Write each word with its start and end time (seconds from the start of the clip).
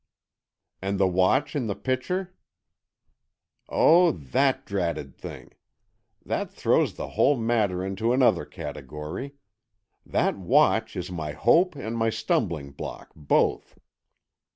"And 0.81 0.99
the 0.99 1.05
watch 1.07 1.55
in 1.55 1.67
the 1.67 1.75
pitcher?" 1.75 2.33
"Oh, 3.69 4.11
that 4.11 4.65
dratted 4.65 5.15
thing! 5.15 5.51
That 6.25 6.49
throws 6.51 6.95
the 6.95 7.09
whole 7.09 7.37
matter 7.37 7.85
into 7.85 8.11
another 8.11 8.43
category. 8.43 9.35
That 10.03 10.39
watch 10.39 10.95
is 10.95 11.11
my 11.11 11.33
hope 11.33 11.75
and 11.75 11.95
my 11.95 12.09
stumbling 12.09 12.71
block, 12.71 13.11
both." 13.15 13.75